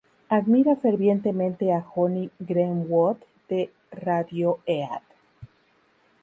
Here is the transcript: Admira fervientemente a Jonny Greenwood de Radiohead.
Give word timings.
Admira 0.29 0.75
fervientemente 0.77 1.71
a 1.71 1.81
Jonny 1.83 2.31
Greenwood 2.39 3.17
de 3.49 3.71
Radiohead. 3.91 5.03